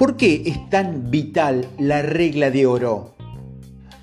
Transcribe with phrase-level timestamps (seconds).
[0.00, 3.10] ¿Por qué es tan vital la regla de oro?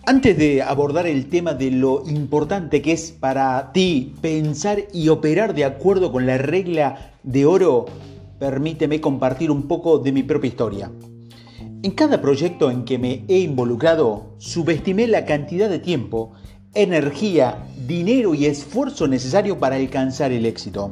[0.06, 5.56] Antes de abordar el tema de lo importante que es para ti pensar y operar
[5.56, 7.88] de acuerdo con la regla de oro,
[8.38, 10.92] permíteme compartir un poco de mi propia historia.
[11.82, 16.34] En cada proyecto en que me he involucrado, subestimé la cantidad de tiempo,
[16.76, 20.92] energía, dinero y esfuerzo necesario para alcanzar el éxito.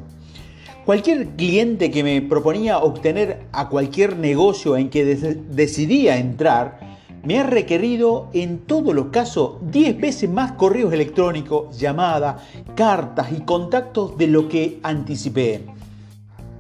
[0.86, 5.04] Cualquier cliente que me proponía obtener a cualquier negocio en que
[5.50, 6.80] decidía entrar,
[7.24, 12.40] me ha requerido en todos los casos 10 veces más correos electrónicos, llamadas,
[12.76, 15.66] cartas y contactos de lo que anticipé.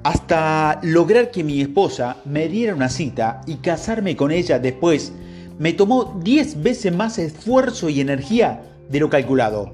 [0.01, 5.13] Hasta lograr que mi esposa me diera una cita y casarme con ella después,
[5.59, 9.73] me tomó 10 veces más esfuerzo y energía de lo calculado.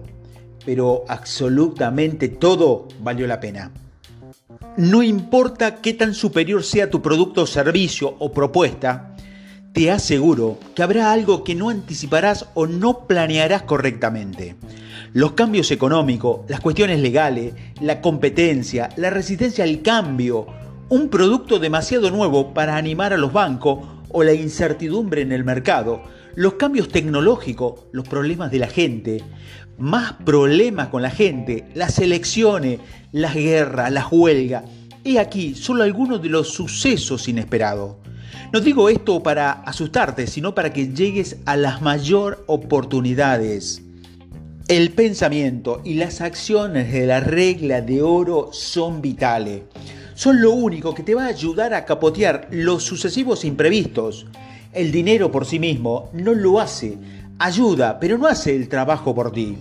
[0.65, 3.71] Pero absolutamente todo valió la pena.
[4.77, 9.15] No importa qué tan superior sea tu producto, servicio o propuesta,
[9.73, 14.55] te aseguro que habrá algo que no anticiparás o no planearás correctamente.
[15.13, 20.47] Los cambios económicos, las cuestiones legales, la competencia, la resistencia al cambio,
[20.89, 26.01] un producto demasiado nuevo para animar a los bancos o la incertidumbre en el mercado,
[26.35, 29.23] los cambios tecnológicos, los problemas de la gente,
[29.77, 32.79] más problemas con la gente, las elecciones,
[33.11, 34.63] las guerras, las huelgas.
[35.03, 37.95] He aquí solo algunos de los sucesos inesperados.
[38.53, 43.81] No digo esto para asustarte, sino para que llegues a las mayor oportunidades.
[44.67, 49.63] El pensamiento y las acciones de la regla de oro son vitales.
[50.15, 54.27] Son lo único que te va a ayudar a capotear los sucesivos imprevistos.
[54.73, 56.97] El dinero por sí mismo no lo hace,
[57.39, 59.57] ayuda, pero no hace el trabajo por ti.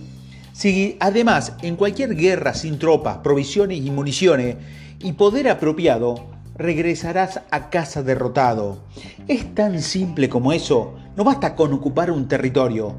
[0.53, 4.55] Si además en cualquier guerra sin tropas, provisiones y municiones
[4.99, 6.15] y poder apropiado,
[6.55, 8.83] regresarás a casa derrotado.
[9.27, 10.95] Es tan simple como eso.
[11.17, 12.95] No basta con ocupar un territorio.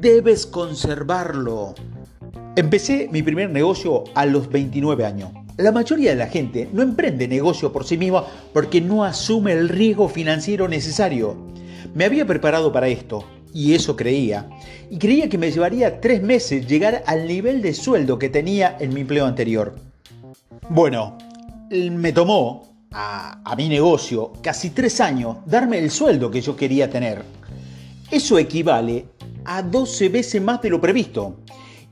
[0.00, 1.74] Debes conservarlo.
[2.54, 5.37] Empecé mi primer negocio a los 29 años.
[5.58, 9.68] La mayoría de la gente no emprende negocio por sí misma porque no asume el
[9.68, 11.36] riesgo financiero necesario.
[11.96, 14.48] Me había preparado para esto, y eso creía.
[14.88, 18.94] Y creía que me llevaría tres meses llegar al nivel de sueldo que tenía en
[18.94, 19.74] mi empleo anterior.
[20.68, 21.18] Bueno,
[21.70, 26.88] me tomó a, a, mi negocio casi tres años darme el sueldo que yo quería
[26.88, 27.24] tener.
[28.12, 29.06] Eso equivale
[29.44, 31.40] a 12 veces más de lo previsto.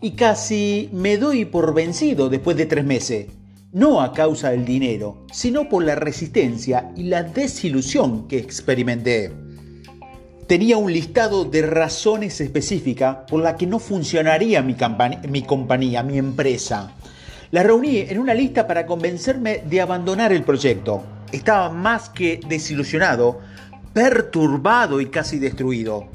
[0.01, 3.27] Y casi me doy por vencido después de tres meses.
[3.77, 9.31] No a causa del dinero, sino por la resistencia y la desilusión que experimenté.
[10.47, 14.75] Tenía un listado de razones específicas por las que no funcionaría mi,
[15.29, 16.93] mi compañía, mi empresa.
[17.51, 21.03] La reuní en una lista para convencerme de abandonar el proyecto.
[21.31, 23.41] Estaba más que desilusionado,
[23.93, 26.09] perturbado y casi destruido.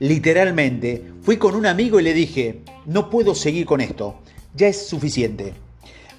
[0.00, 4.16] Literalmente, fui con un amigo y le dije, no puedo seguir con esto,
[4.56, 5.63] ya es suficiente.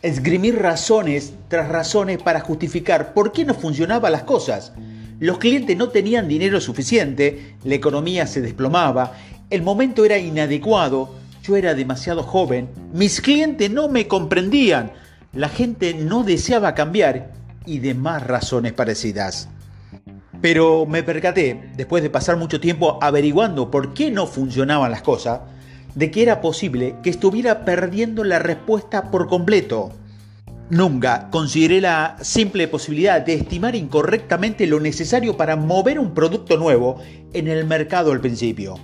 [0.05, 4.71] Esgrimir razones tras razones para justificar por qué no funcionaban las cosas.
[5.19, 9.13] Los clientes no tenían dinero suficiente, la economía se desplomaba,
[9.49, 14.91] el momento era inadecuado, yo era demasiado joven, mis clientes no me comprendían,
[15.33, 17.31] la gente no deseaba cambiar
[17.65, 19.49] y demás razones parecidas.
[20.39, 25.39] Pero me percaté, después de pasar mucho tiempo averiguando por qué no funcionaban las cosas,
[25.95, 29.91] de que era posible que estuviera perdiendo la respuesta por completo.
[30.69, 36.97] Nunca consideré la simple posibilidad de estimar incorrectamente lo necesario para mover un producto nuevo
[37.33, 38.75] en el mercado al principio.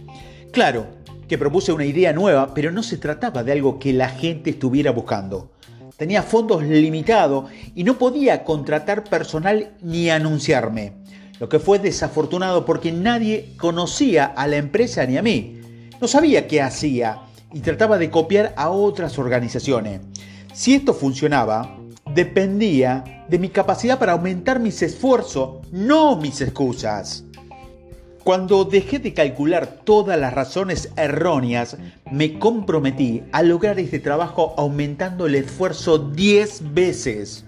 [0.51, 0.87] Claro
[1.27, 4.91] que propuse una idea nueva, pero no se trataba de algo que la gente estuviera
[4.91, 5.51] buscando.
[5.97, 10.93] Tenía fondos limitados y no podía contratar personal ni anunciarme,
[11.39, 15.60] lo que fue desafortunado porque nadie conocía a la empresa ni a mí.
[16.01, 17.19] No sabía qué hacía
[17.53, 20.01] y trataba de copiar a otras organizaciones.
[20.51, 21.77] Si esto funcionaba,
[22.15, 27.23] dependía de mi capacidad para aumentar mis esfuerzos, no mis excusas.
[28.23, 31.77] Cuando dejé de calcular todas las razones erróneas,
[32.11, 37.45] me comprometí a lograr este trabajo aumentando el esfuerzo 10 veces.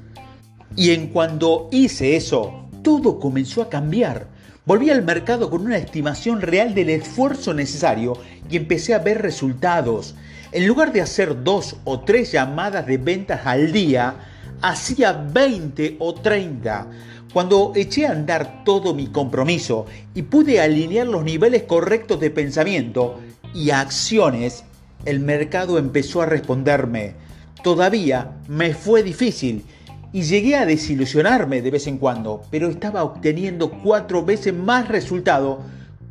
[0.76, 4.28] Y en cuando hice eso, todo comenzó a cambiar.
[4.66, 8.14] Volví al mercado con una estimación real del esfuerzo necesario
[8.50, 10.16] y empecé a ver resultados.
[10.54, 14.16] En lugar de hacer dos o tres llamadas de ventas al día,
[14.62, 16.88] hacía 20 o 30.
[17.34, 23.20] Cuando eché a andar todo mi compromiso y pude alinear los niveles correctos de pensamiento
[23.54, 24.64] y acciones,
[25.04, 27.16] el mercado empezó a responderme.
[27.64, 29.66] Todavía me fue difícil
[30.14, 35.62] y llegué a desilusionarme de vez en cuando, pero estaba obteniendo cuatro veces más resultado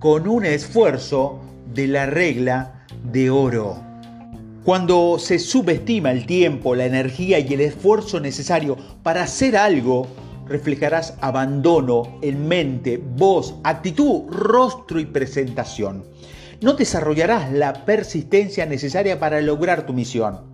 [0.01, 1.41] con un esfuerzo
[1.73, 3.81] de la regla de oro.
[4.65, 10.09] Cuando se subestima el tiempo, la energía y el esfuerzo necesario para hacer algo,
[10.49, 16.05] reflejarás abandono en mente, voz, actitud, rostro y presentación.
[16.61, 20.52] No desarrollarás la persistencia necesaria para lograr tu misión.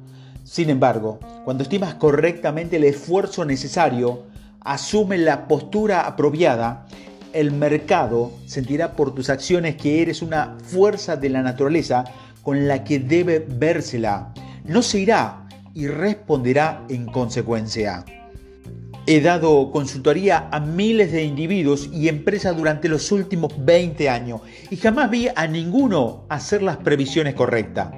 [0.48, 4.22] Sin embargo, cuando estimas correctamente el esfuerzo necesario,
[4.62, 6.86] asume la postura apropiada,
[7.34, 12.04] el mercado sentirá por tus acciones que eres una fuerza de la naturaleza
[12.42, 14.32] con la que debe vérsela.
[14.64, 18.06] No se irá y responderá en consecuencia.
[19.06, 24.40] He dado consultoría a miles de individuos y empresas durante los últimos 20 años
[24.70, 27.88] y jamás vi a ninguno hacer las previsiones correctas.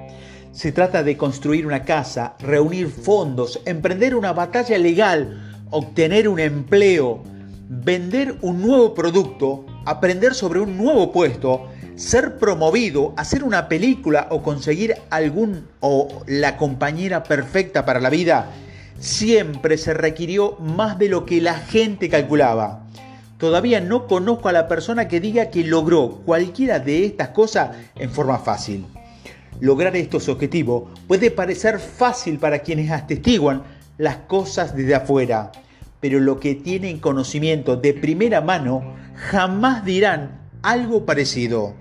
[0.51, 7.23] Se trata de construir una casa, reunir fondos, emprender una batalla legal, obtener un empleo,
[7.69, 14.43] vender un nuevo producto, aprender sobre un nuevo puesto, ser promovido, hacer una película o
[14.43, 18.51] conseguir algún o la compañera perfecta para la vida,
[18.99, 22.83] siempre se requirió más de lo que la gente calculaba.
[23.37, 28.11] Todavía no conozco a la persona que diga que logró cualquiera de estas cosas en
[28.11, 28.85] forma fácil.
[29.61, 33.61] Lograr estos objetivos puede parecer fácil para quienes atestiguan
[33.99, 35.51] las cosas desde afuera,
[35.99, 41.75] pero lo que tienen conocimiento de primera mano jamás dirán algo parecido.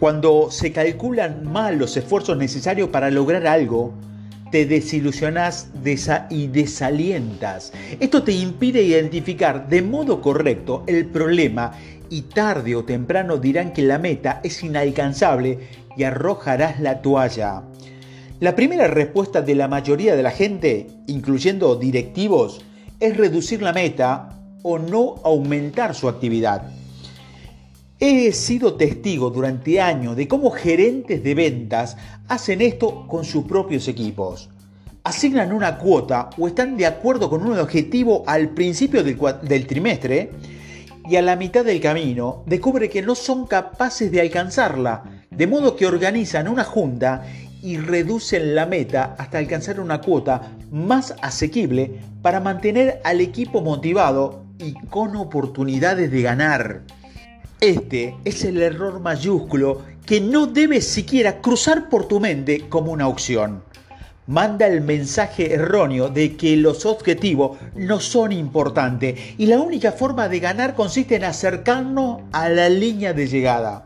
[0.00, 3.92] Cuando se calculan mal los esfuerzos necesarios para lograr algo,
[4.50, 5.68] te desilusionas
[6.30, 7.74] y desalientas.
[8.00, 11.72] Esto te impide identificar de modo correcto el problema
[12.08, 17.62] y tarde o temprano dirán que la meta es inalcanzable y arrojarás la toalla.
[18.38, 22.60] La primera respuesta de la mayoría de la gente, incluyendo directivos,
[23.00, 26.70] es reducir la meta o no aumentar su actividad.
[27.98, 31.96] He sido testigo durante años de cómo gerentes de ventas
[32.28, 34.50] hacen esto con sus propios equipos.
[35.02, 40.32] Asignan una cuota o están de acuerdo con un objetivo al principio del, del trimestre
[41.08, 45.76] y a la mitad del camino descubre que no son capaces de alcanzarla, de modo
[45.76, 47.24] que organizan una junta
[47.62, 54.44] y reducen la meta hasta alcanzar una cuota más asequible para mantener al equipo motivado
[54.58, 56.82] y con oportunidades de ganar.
[57.60, 63.08] Este es el error mayúsculo que no debes siquiera cruzar por tu mente como una
[63.08, 63.62] opción
[64.26, 70.28] manda el mensaje erróneo de que los objetivos no son importantes y la única forma
[70.28, 73.85] de ganar consiste en acercarnos a la línea de llegada.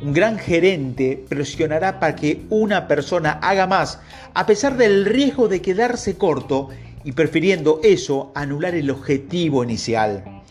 [0.00, 4.00] Un gran gerente presionará para que una persona haga más
[4.34, 6.68] a pesar del riesgo de quedarse corto
[7.04, 10.42] y prefiriendo eso anular el objetivo inicial.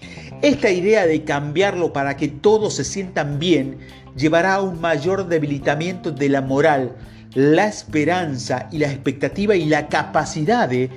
[0.41, 3.77] Esta idea de cambiarlo para que todos se sientan bien
[4.15, 6.95] llevará a un mayor debilitamiento de la moral
[7.33, 10.89] la esperanza y la expectativa y la capacidad de,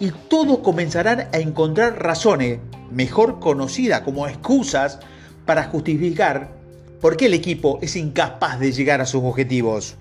[0.00, 2.60] y todos comenzarán a encontrar razones,
[2.90, 5.00] mejor conocidas como excusas,
[5.44, 6.61] para justificar
[7.02, 9.96] por qué el equipo es incapaz de llegar a sus objetivos.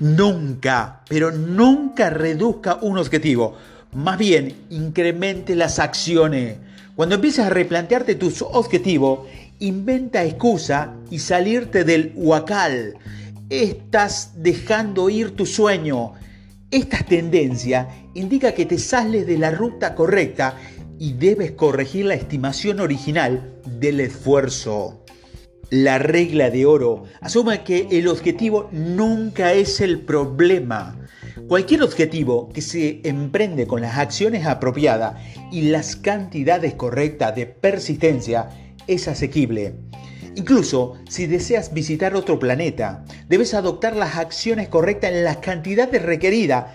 [0.00, 3.54] Nunca, pero nunca reduzca un objetivo.
[3.92, 6.56] Más bien, incremente las acciones.
[6.96, 12.96] Cuando empieces a replantearte tus objetivos, inventa excusa y salirte del huacal
[13.60, 16.14] estás dejando ir tu sueño.
[16.70, 20.56] Esta tendencia indica que te sales de la ruta correcta
[20.98, 25.01] y debes corregir la estimación original del esfuerzo.
[25.72, 30.98] La regla de oro asume que el objetivo nunca es el problema.
[31.48, 35.14] Cualquier objetivo que se emprende con las acciones apropiadas
[35.50, 38.50] y las cantidades correctas de persistencia
[38.86, 39.76] es asequible.
[40.34, 46.66] Incluso si deseas visitar otro planeta, debes adoptar las acciones correctas en las cantidades requeridas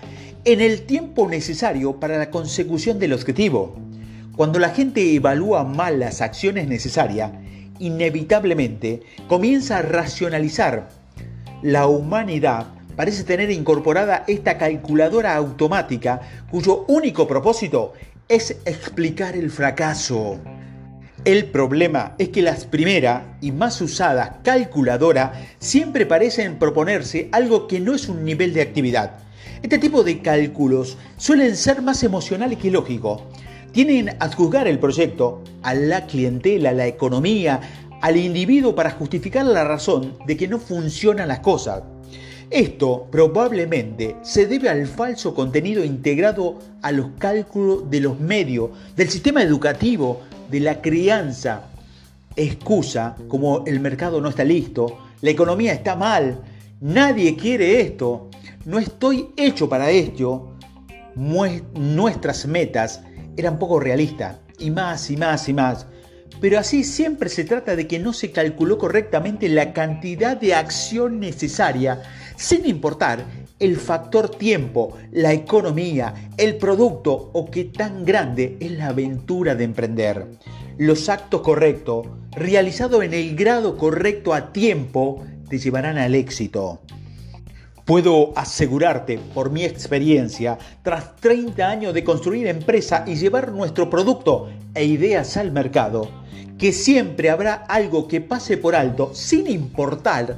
[0.44, 3.76] en el tiempo necesario para la consecución del objetivo.
[4.36, 7.32] Cuando la gente evalúa mal las acciones necesarias,
[7.80, 10.90] inevitablemente comienza a racionalizar.
[11.62, 17.94] La humanidad parece tener incorporada esta calculadora automática cuyo único propósito
[18.28, 20.40] es explicar el fracaso.
[21.26, 27.80] El problema es que las primeras y más usadas calculadoras siempre parecen proponerse algo que
[27.80, 29.20] no es un nivel de actividad.
[29.62, 33.24] Este tipo de cálculos suelen ser más emocionales que lógicos.
[33.72, 37.60] Tienen a juzgar el proyecto, a la clientela, a la economía,
[38.02, 41.84] al individuo para justificar la razón de que no funcionan las cosas.
[42.50, 49.10] Esto probablemente se debe al falso contenido integrado a los cálculos de los medios, del
[49.10, 51.64] sistema educativo, de la crianza.
[52.38, 56.40] Excusa como el mercado no está listo, la economía está mal,
[56.80, 58.30] nadie quiere esto,
[58.64, 60.54] no estoy hecho para esto.
[61.16, 63.02] Nuestras metas
[63.38, 65.86] eran poco realistas y más y más y más.
[66.42, 71.20] Pero así siempre se trata de que no se calculó correctamente la cantidad de acción
[71.20, 72.02] necesaria,
[72.36, 73.26] sin importar
[73.60, 79.64] el factor tiempo, la economía, el producto o qué tan grande es la aventura de
[79.64, 80.28] emprender.
[80.78, 86.82] Los actos correctos, realizados en el grado correcto a tiempo, te llevarán al éxito.
[87.88, 94.50] Puedo asegurarte, por mi experiencia, tras 30 años de construir empresa y llevar nuestro producto
[94.76, 96.10] e ideas al mercado,
[96.58, 100.38] que siempre habrá algo que pase por alto sin importar,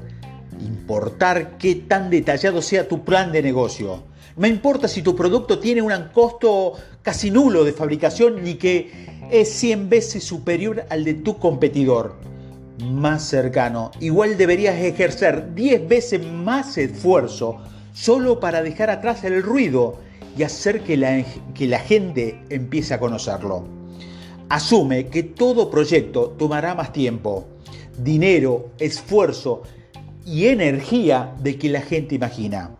[0.60, 4.04] importar qué tan detallado sea tu plan de negocio.
[4.38, 8.92] No importa si tu producto tiene un costo casi nulo de fabricación ni que
[9.32, 12.29] es 100 veces superior al de tu competidor
[12.84, 13.92] más cercano.
[14.00, 17.58] Igual deberías ejercer 10 veces más esfuerzo
[17.94, 20.00] solo para dejar atrás el ruido
[20.38, 23.66] y hacer que la, que la gente empiece a conocerlo.
[24.48, 27.48] Asume que todo proyecto tomará más tiempo,
[27.98, 29.64] dinero, esfuerzo
[30.26, 32.72] y energía de que la gente imagina.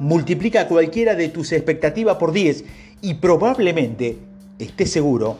[0.00, 2.64] Multiplica cualquiera de tus expectativas por 10
[3.00, 4.18] y probablemente,
[4.58, 5.36] estés seguro,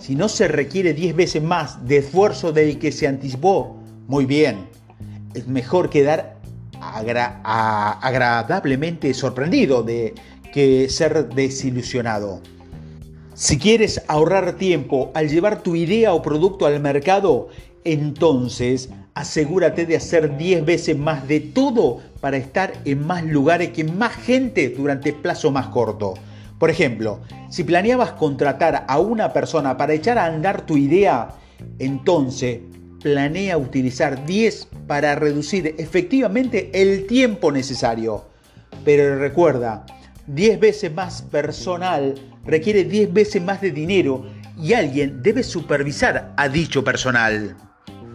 [0.00, 3.76] si no se requiere 10 veces más de esfuerzo del que se anticipó,
[4.06, 4.68] muy bien.
[5.34, 6.38] Es mejor quedar
[6.80, 10.14] agradablemente sorprendido de
[10.52, 12.40] que ser desilusionado.
[13.34, 17.48] Si quieres ahorrar tiempo al llevar tu idea o producto al mercado,
[17.84, 23.84] entonces asegúrate de hacer 10 veces más de todo para estar en más lugares que
[23.84, 26.14] más gente durante plazo más corto.
[26.58, 31.28] Por ejemplo, si planeabas contratar a una persona para echar a andar tu idea,
[31.78, 32.60] entonces
[33.00, 38.24] planea utilizar 10 para reducir efectivamente el tiempo necesario.
[38.84, 39.86] Pero recuerda,
[40.26, 44.26] 10 veces más personal requiere 10 veces más de dinero
[44.60, 47.56] y alguien debe supervisar a dicho personal.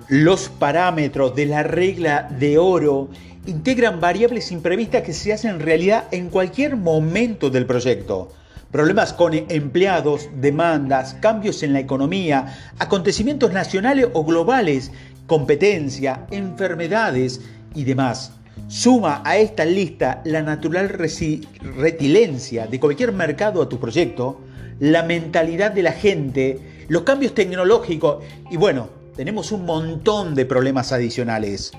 [0.10, 3.10] Los parámetros de la regla de oro
[3.46, 8.32] integran variables imprevistas que se hacen realidad en cualquier momento del proyecto.
[8.72, 14.92] Problemas con empleados, demandas, cambios en la economía, acontecimientos nacionales o globales,
[15.28, 17.42] competencia, enfermedades
[17.76, 18.32] y demás.
[18.68, 24.42] Suma a esta lista la natural retilencia de cualquier mercado a tu proyecto,
[24.80, 30.92] la mentalidad de la gente, los cambios tecnológicos y bueno, tenemos un montón de problemas
[30.92, 31.72] adicionales.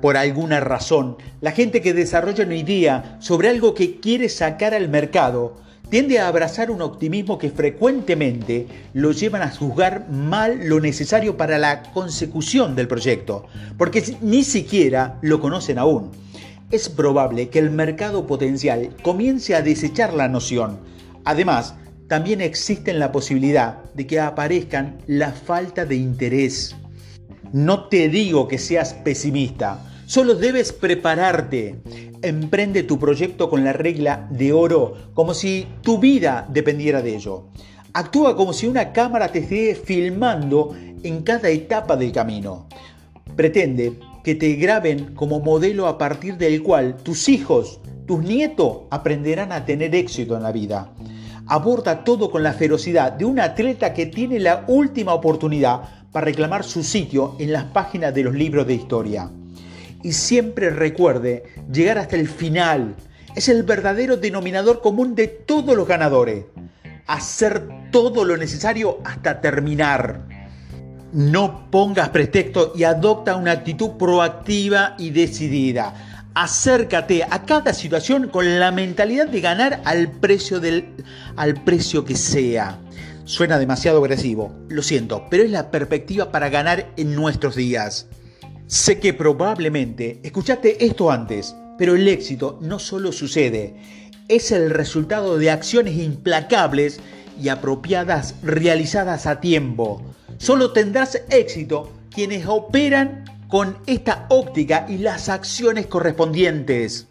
[0.00, 4.88] Por alguna razón, la gente que desarrolla una idea sobre algo que quiere sacar al
[4.88, 5.56] mercado
[5.90, 11.58] tiende a abrazar un optimismo que frecuentemente lo llevan a juzgar mal lo necesario para
[11.58, 16.10] la consecución del proyecto, porque ni siquiera lo conocen aún.
[16.70, 20.78] Es probable que el mercado potencial comience a desechar la noción.
[21.24, 21.74] Además,
[22.06, 26.76] también existe la posibilidad de que aparezcan la falta de interés.
[27.52, 31.80] No te digo que seas pesimista, solo debes prepararte.
[32.20, 37.48] Emprende tu proyecto con la regla de oro, como si tu vida dependiera de ello.
[37.94, 42.66] Actúa como si una cámara te esté filmando en cada etapa del camino.
[43.34, 49.52] Pretende que te graben como modelo a partir del cual tus hijos, tus nietos aprenderán
[49.52, 50.92] a tener éxito en la vida.
[51.46, 56.64] Aborda todo con la ferocidad de un atleta que tiene la última oportunidad para reclamar
[56.64, 59.30] su sitio en las páginas de los libros de historia.
[60.02, 62.94] Y siempre recuerde llegar hasta el final.
[63.34, 66.44] Es el verdadero denominador común de todos los ganadores.
[67.06, 70.26] Hacer todo lo necesario hasta terminar.
[71.12, 75.94] No pongas pretexto y adopta una actitud proactiva y decidida.
[76.34, 80.86] Acércate a cada situación con la mentalidad de ganar al precio, del,
[81.36, 82.78] al precio que sea.
[83.28, 88.06] Suena demasiado agresivo, lo siento, pero es la perspectiva para ganar en nuestros días.
[88.66, 93.76] Sé que probablemente escuchaste esto antes, pero el éxito no solo sucede,
[94.28, 97.00] es el resultado de acciones implacables
[97.38, 100.02] y apropiadas realizadas a tiempo.
[100.38, 107.08] Solo tendrás éxito quienes operan con esta óptica y las acciones correspondientes.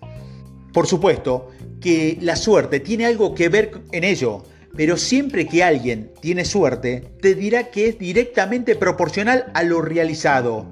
[0.74, 4.44] Por supuesto que la suerte tiene algo que ver en ello
[4.76, 10.70] pero siempre que alguien tiene suerte, te dirá que es directamente proporcional a lo realizado.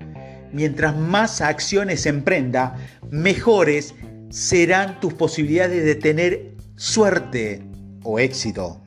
[0.52, 2.78] Mientras más acciones emprenda,
[3.10, 3.96] mejores
[4.30, 7.64] serán tus posibilidades de tener suerte
[8.04, 8.82] o éxito.